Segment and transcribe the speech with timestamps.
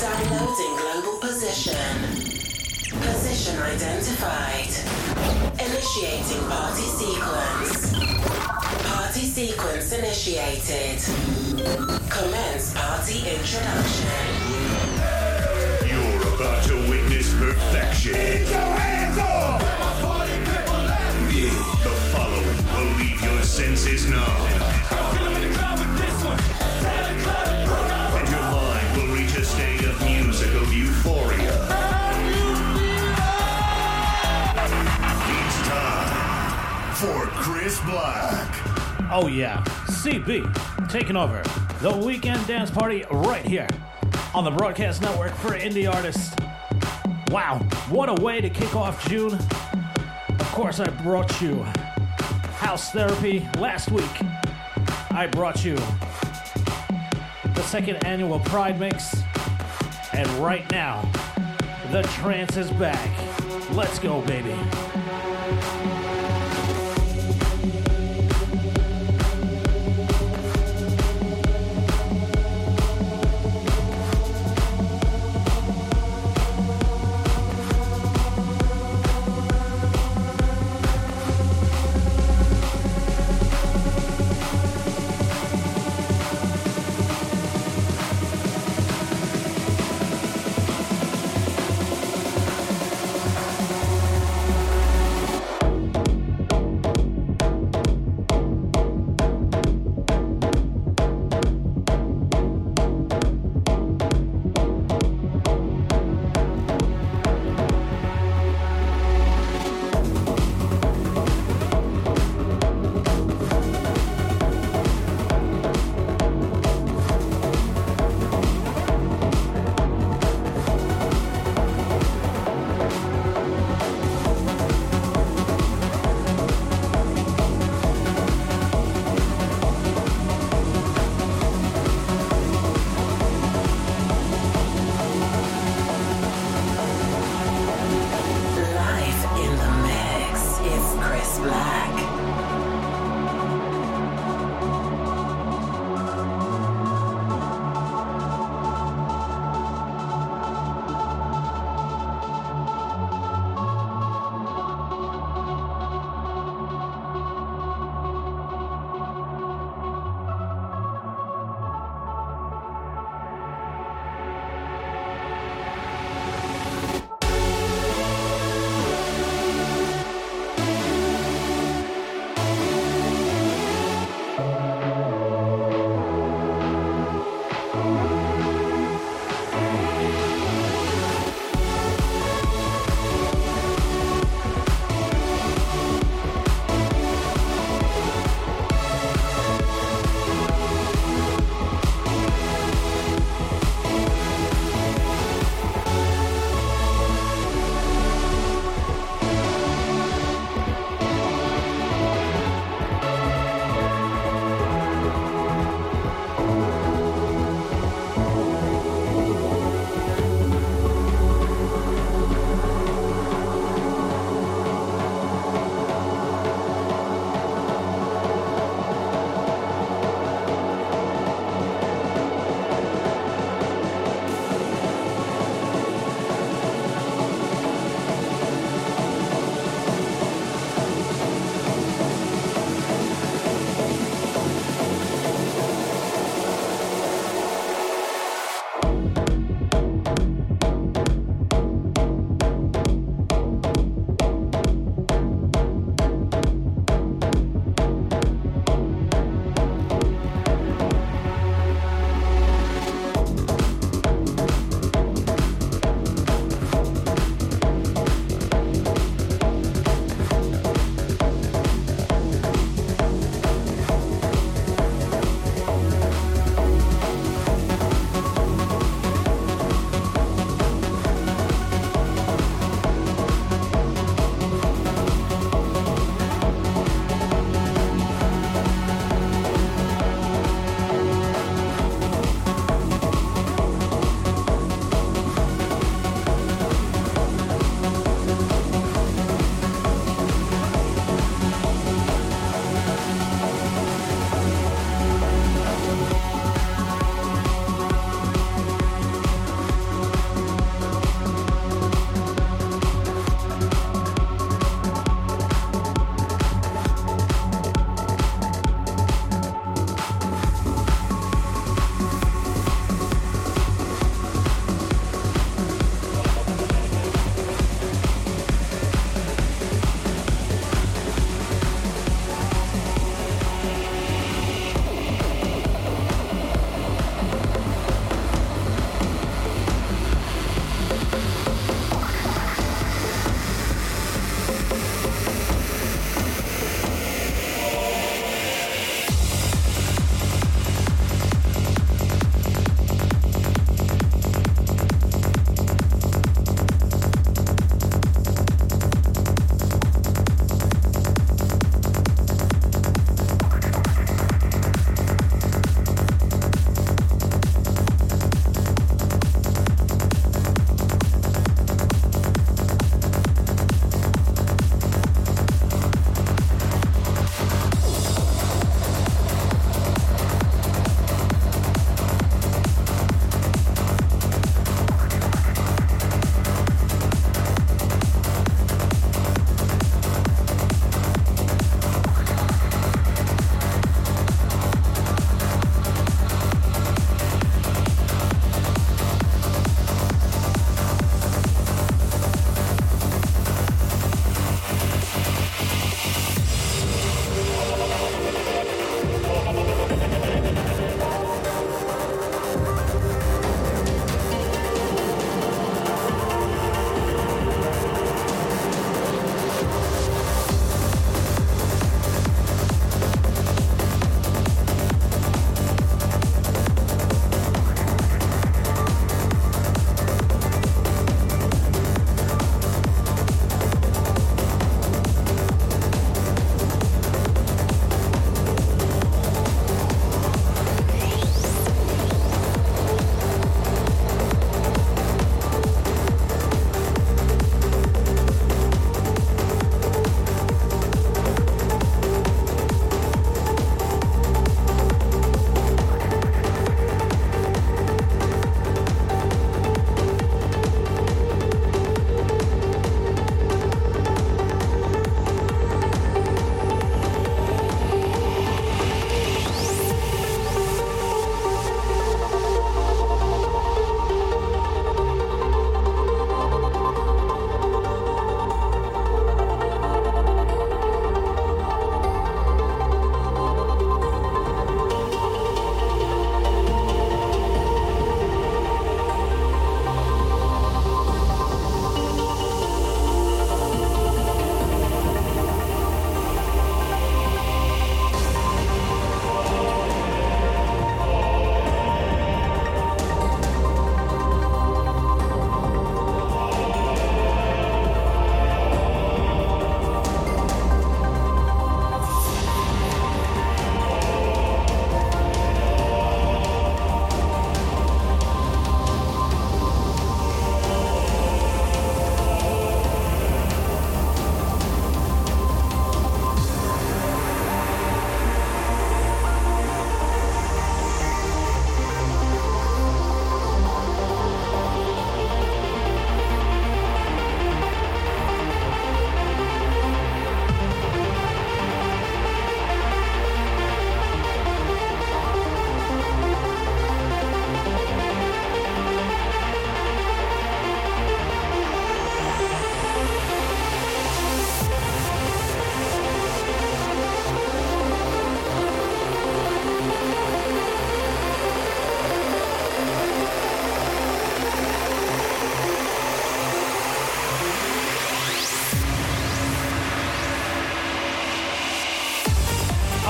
[0.00, 1.76] Downloading global position.
[3.02, 4.72] Position identified.
[5.60, 7.92] Initiating party sequence.
[8.88, 11.00] Party sequence initiated.
[12.08, 14.24] Commence party introduction.
[15.86, 18.12] You're about to witness perfection.
[18.14, 19.60] Get your hands up!
[21.28, 25.59] The following will leave your senses numb.
[37.52, 38.48] Chris Black.
[39.10, 41.42] Oh yeah, CB taking over
[41.80, 43.66] the weekend dance party right here
[44.32, 46.32] on the broadcast network for indie artists.
[47.28, 49.34] Wow, what a way to kick off June!
[49.34, 51.64] Of course, I brought you
[52.54, 54.22] House Therapy last week.
[55.10, 55.74] I brought you
[57.54, 59.24] the second annual Pride Mix,
[60.12, 61.02] and right now,
[61.90, 63.10] the trance is back.
[63.72, 64.54] Let's go, baby.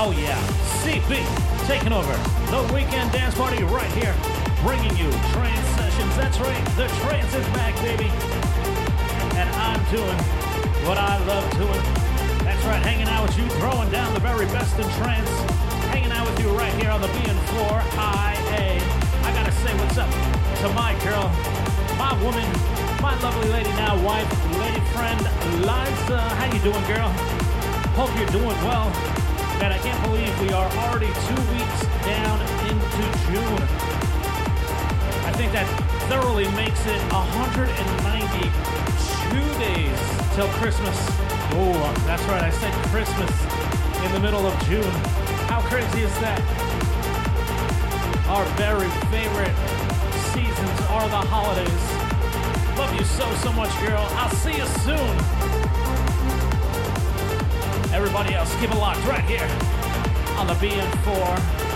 [0.03, 0.41] Oh yeah,
[0.81, 1.21] CB
[1.69, 2.09] taking over
[2.49, 4.17] the weekend dance party right here,
[4.65, 6.17] bringing you trance sessions.
[6.17, 8.09] That's right, the trance is back, baby.
[9.37, 10.17] And I'm doing
[10.89, 11.83] what I love doing.
[12.41, 15.29] That's right, hanging out with you, throwing down the very best in trance.
[15.93, 17.61] Hanging out with you right here on the BN4
[17.93, 18.81] IA.
[18.81, 21.29] I gotta say what's up to my girl,
[22.01, 22.49] my woman,
[23.05, 24.25] my lovely lady now wife,
[24.57, 25.21] lady friend,
[25.61, 26.17] Liza.
[26.17, 27.13] How you doing, girl?
[27.93, 29.10] Hope you're doing well.
[29.61, 33.61] Man, I can't believe we are already two weeks down into June.
[35.21, 35.69] I think that
[36.09, 37.69] thoroughly makes it 192
[39.61, 39.99] days
[40.33, 40.97] till Christmas.
[41.53, 41.77] Oh,
[42.09, 43.29] that's right, I said Christmas
[44.03, 44.91] in the middle of June.
[45.45, 46.41] How crazy is that?
[48.33, 49.53] Our very favorite
[50.33, 51.85] seasons are the holidays.
[52.79, 54.07] Love you so, so much, girl.
[54.17, 55.40] I'll see you soon.
[58.13, 59.47] Everybody else, keep it locked right here.
[60.37, 61.70] On the BN4IA.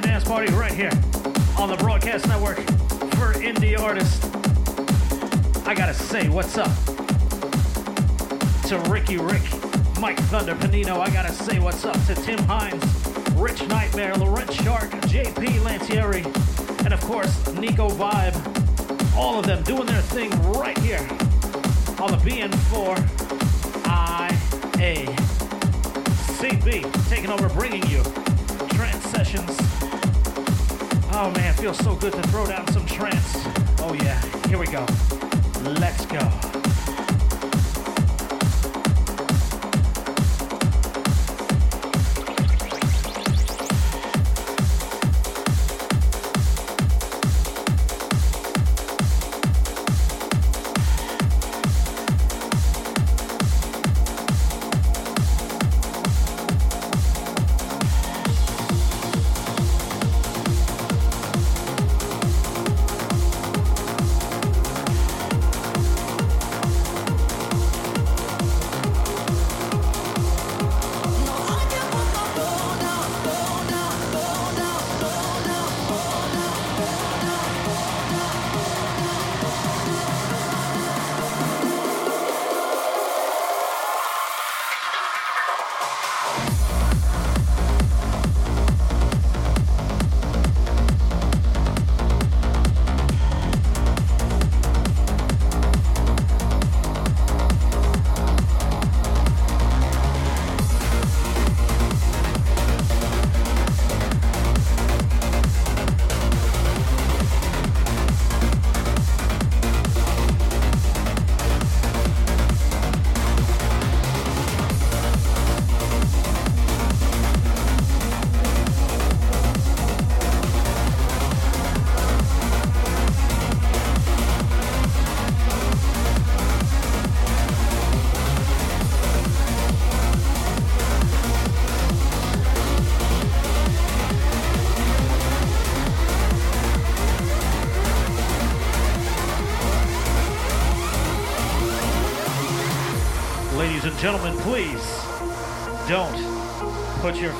[0.00, 0.90] Dance party right here
[1.58, 2.58] on the broadcast network
[3.16, 4.24] for indie artists.
[5.66, 6.70] I gotta say, what's up
[8.68, 9.42] to Ricky Rick,
[10.00, 10.98] Mike Thunder Panino.
[11.00, 12.84] I gotta say, what's up to Tim Hines,
[13.32, 16.24] Rich Nightmare, Laurent Shark, JP Lantieri,
[16.84, 18.36] and of course Nico Vibe.
[19.16, 21.00] All of them doing their thing right here
[21.98, 22.98] on the BN4
[24.78, 25.06] IA.
[26.38, 28.02] CB taking over, bringing you
[28.68, 29.87] trance sessions.
[31.20, 33.44] Oh man, feels so good to throw down some trance.
[33.80, 34.86] Oh yeah, here we go.
[35.64, 36.47] Let's go.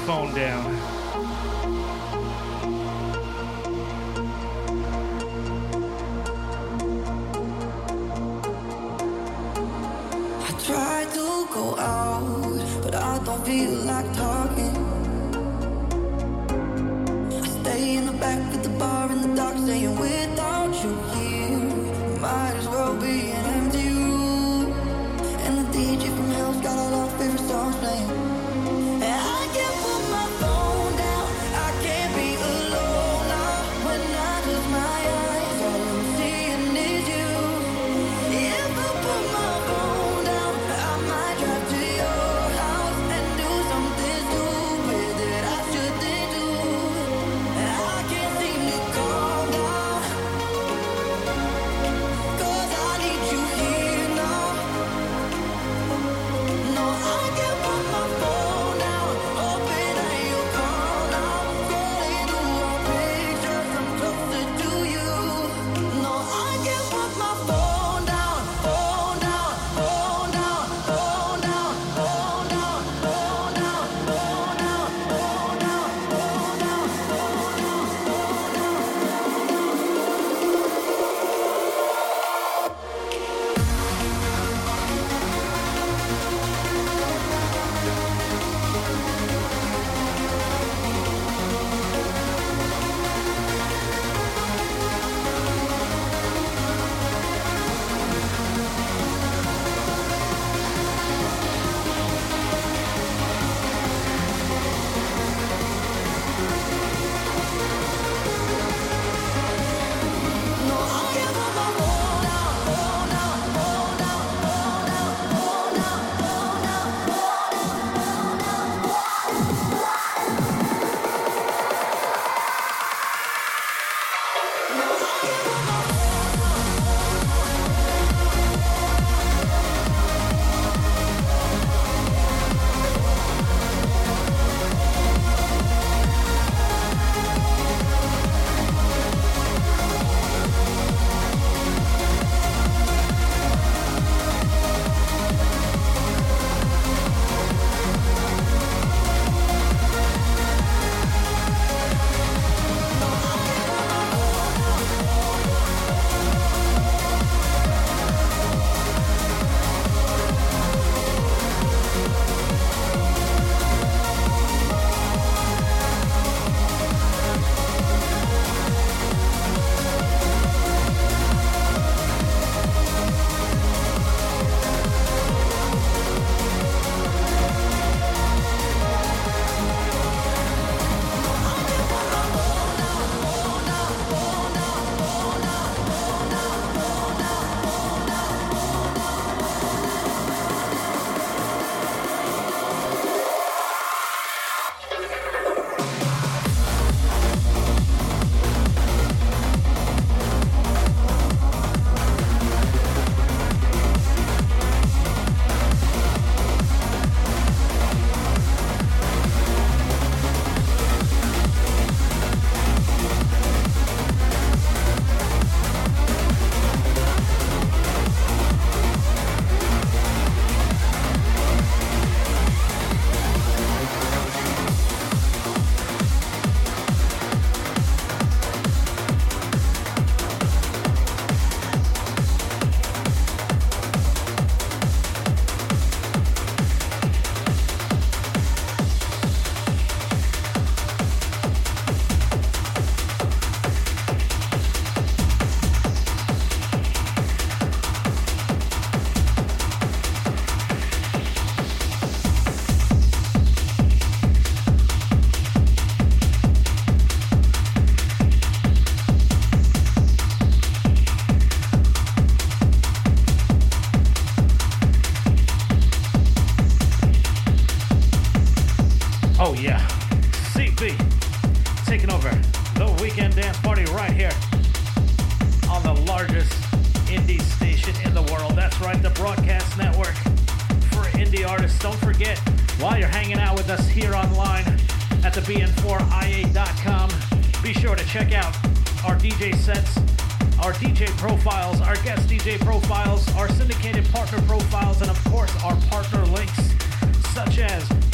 [0.08, 0.67] Phone down.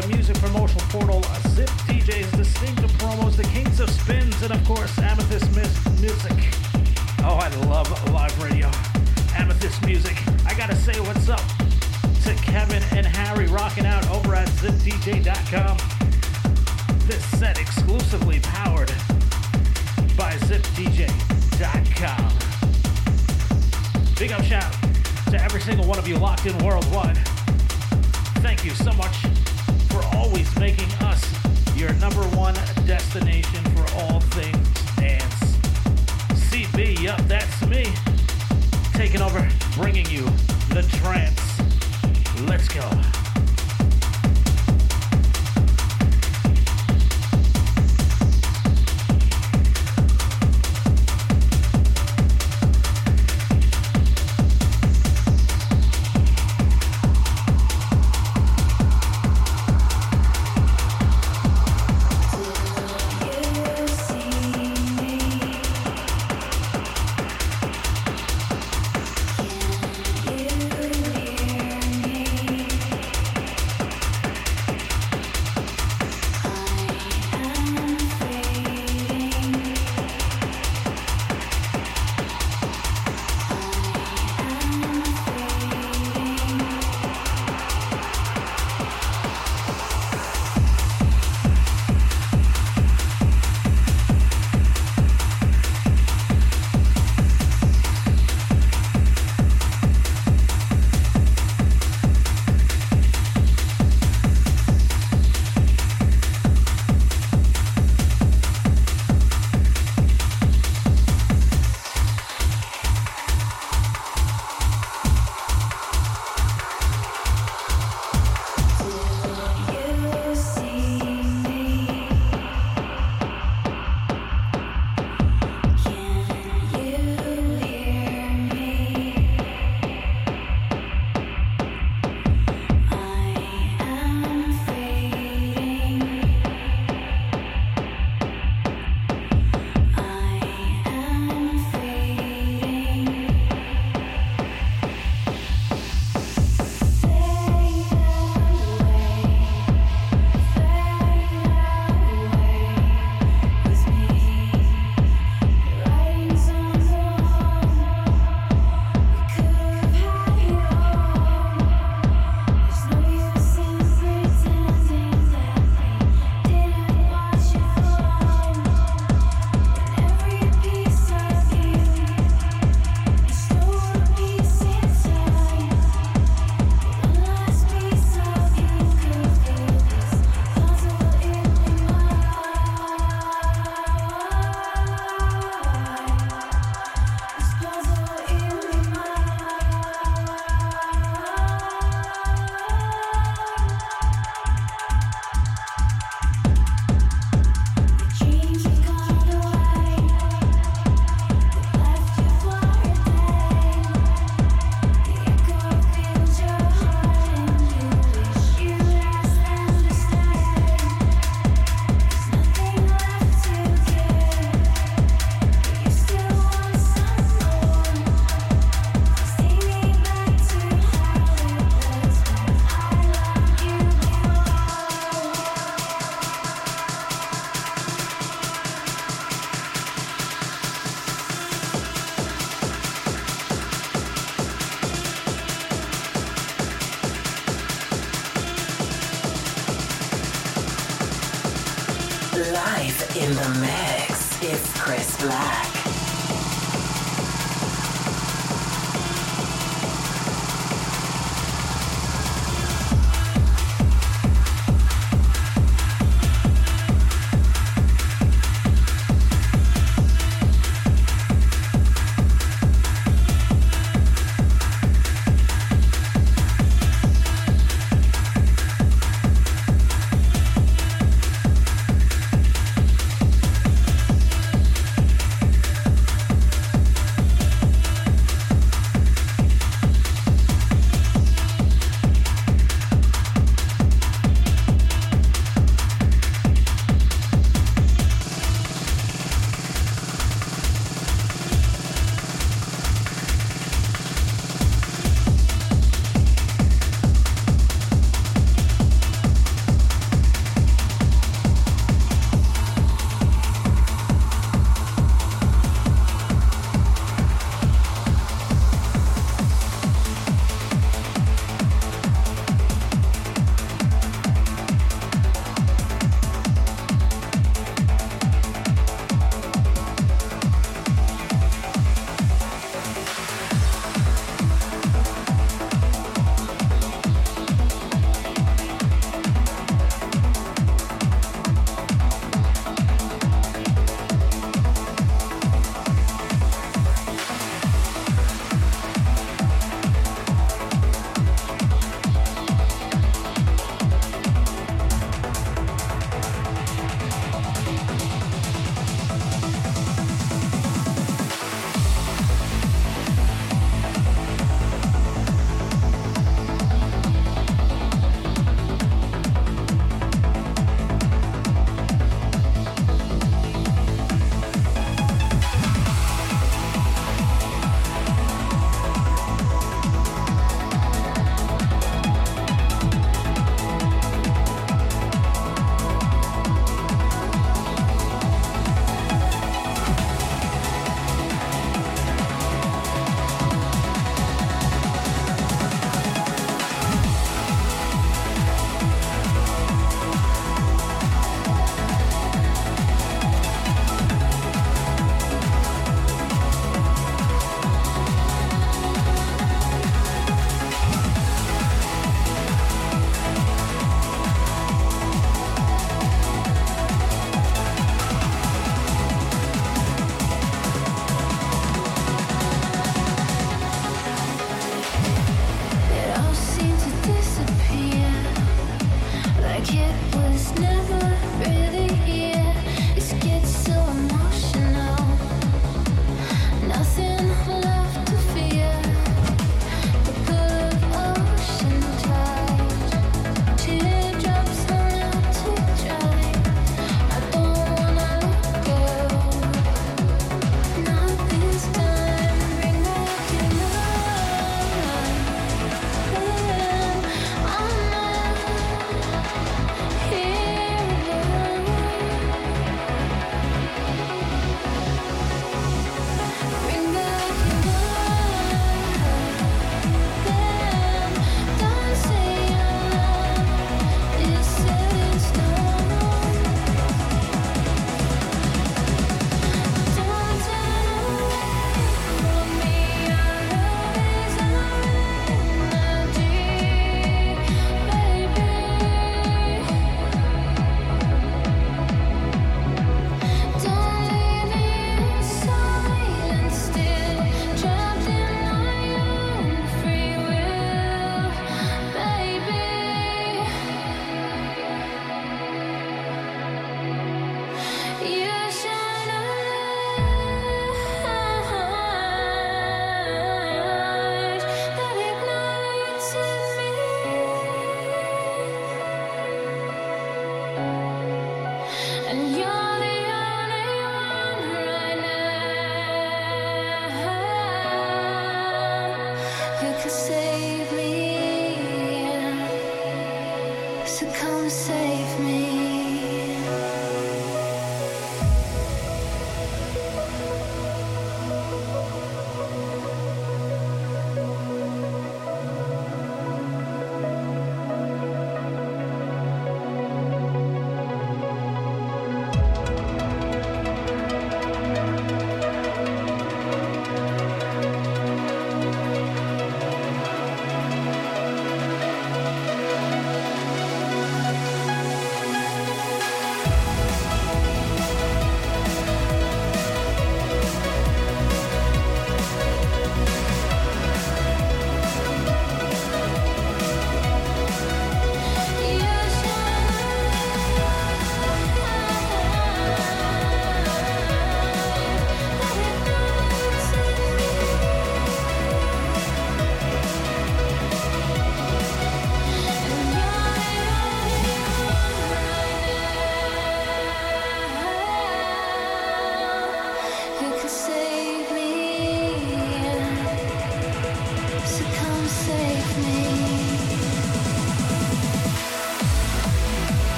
[0.00, 4.98] The music promotional portal, Zip DJs, distinctive promos, the Kings of Spins, and of course
[4.98, 5.50] Amethyst
[6.02, 6.36] Music.
[7.20, 8.70] Oh, I love live radio.
[9.34, 10.14] Amethyst Music.
[10.44, 11.40] I gotta say what's up
[12.24, 15.78] to Kevin and Harry rocking out over at zipdj.com.
[17.06, 18.92] This set exclusively powered
[20.14, 22.32] by zipdj.com.
[24.18, 24.72] Big up shout
[25.30, 27.16] to every single one of you locked in worldwide.
[28.42, 29.45] Thank you so much
[30.26, 31.22] always making us
[31.76, 35.56] your number one destination for all things dance.
[36.50, 37.86] CB, yup, that's me.
[38.94, 40.24] Taking over, bringing you
[40.74, 41.60] the trance.
[42.48, 43.25] Let's go.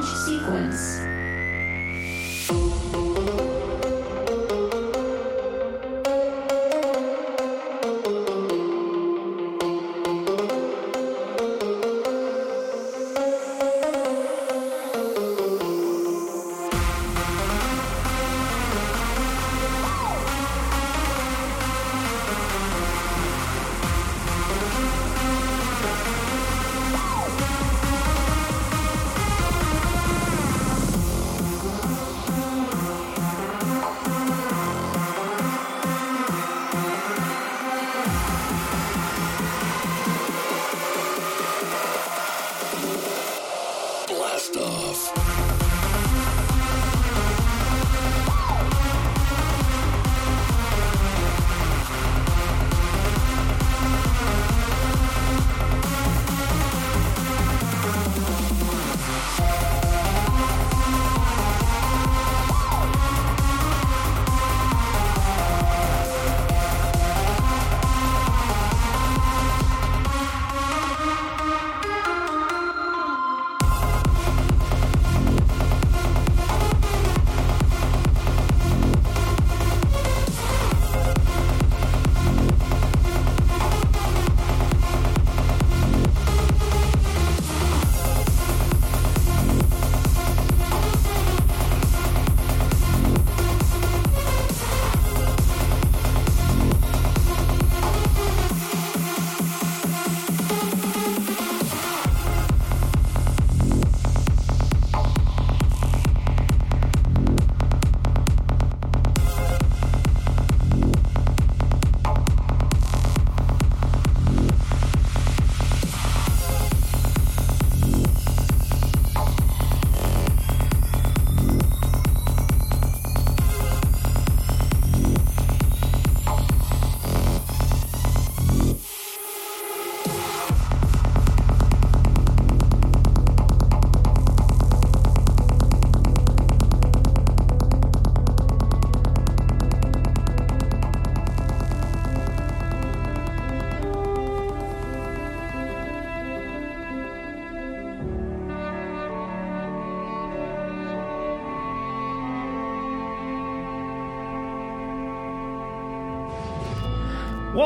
[0.00, 1.19] Launch sequence.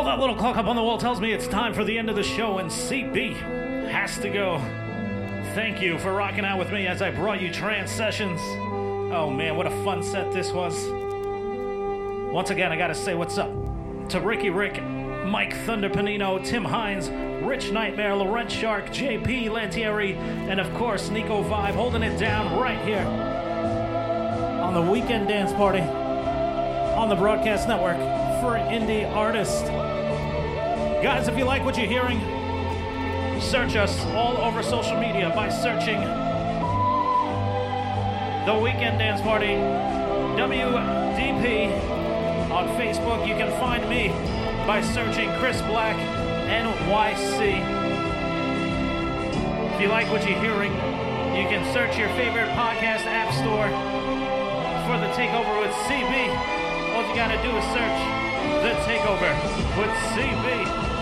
[0.05, 2.11] Well, that little clock up on the wall tells me it's time for the end
[2.11, 3.37] of the show, and CB
[3.89, 4.59] has to go.
[5.55, 8.39] Thank you for rocking out with me as I brought you trance sessions.
[8.39, 10.75] Oh man, what a fun set this was.
[12.31, 13.51] Once again, I gotta say what's up
[14.11, 17.09] to Ricky Rick, Mike Thunder Panino, Tim Hines,
[17.43, 22.79] Rich Nightmare, Laurent Shark, JP Lantieri, and of course Nico Vibe holding it down right
[22.85, 23.07] here
[24.61, 27.97] on the Weekend Dance Party on the Broadcast Network
[28.43, 29.63] for indie artists.
[31.05, 32.19] Guys, if you like what you're hearing,
[33.39, 36.01] search us all over social media by searching
[38.47, 39.53] The Weekend Dance Party
[40.41, 41.69] WDP
[42.51, 43.29] on Facebook.
[43.29, 44.09] You can find me
[44.67, 45.95] by searching Chris Black
[46.49, 47.61] NYC.
[49.75, 50.73] If you like what you're hearing,
[51.37, 53.69] you can search your favorite podcast app store
[54.89, 56.33] for The Takeover with CB.
[56.97, 58.01] All you gotta do is search
[58.65, 59.37] The Takeover
[59.77, 60.94] with CB.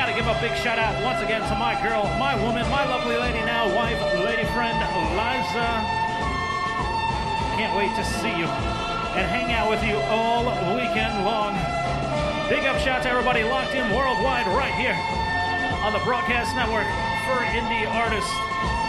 [0.00, 3.16] Gotta give a big shout out once again to my girl, my woman, my lovely
[3.16, 4.72] lady now, wife, lady friend,
[5.12, 5.68] Liza.
[7.60, 11.52] Can't wait to see you and hang out with you all weekend long.
[12.48, 14.96] Big up shout to everybody locked in worldwide right here
[15.84, 16.88] on the Broadcast Network
[17.28, 18.79] for Indie Artists.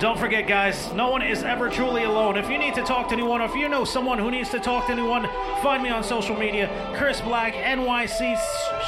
[0.00, 2.36] Don't forget, guys, no one is ever truly alone.
[2.36, 4.60] If you need to talk to anyone, or if you know someone who needs to
[4.60, 5.28] talk to anyone,
[5.60, 8.38] find me on social media, Chris Black NYC.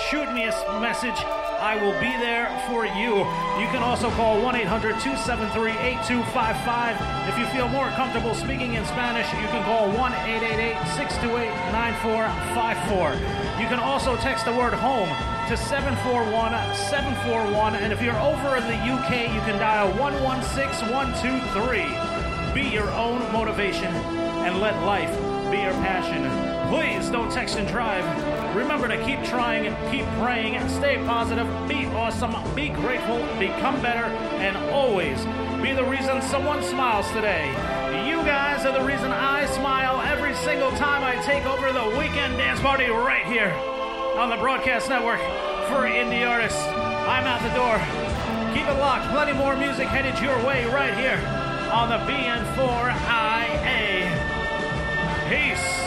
[0.09, 1.19] Shoot me a message.
[1.59, 3.27] I will be there for you.
[3.59, 7.29] You can also call 1 800 273 8255.
[7.29, 13.61] If you feel more comfortable speaking in Spanish, you can call 1 888 628 9454.
[13.61, 15.11] You can also text the word home
[15.51, 17.75] to 741 741.
[17.75, 22.55] And if you're over in the UK, you can dial 116 123.
[22.55, 23.93] Be your own motivation
[24.47, 25.11] and let life
[25.51, 26.23] be your passion.
[26.71, 28.05] Please don't text and drive.
[28.55, 34.07] Remember to keep trying, keep praying, stay positive, be awesome, be grateful, become better,
[34.39, 35.19] and always
[35.61, 37.49] be the reason someone smiles today.
[38.09, 42.39] You guys are the reason I smile every single time I take over the weekend
[42.39, 43.80] dance party right here
[44.17, 45.21] on the Broadcast Network
[45.69, 46.61] for indie artists.
[46.63, 47.79] I'm out the door.
[48.55, 49.11] Keep it locked.
[49.11, 51.19] Plenty more music headed your way right here
[51.73, 52.51] on the BN4IA.
[55.29, 55.80] Peace.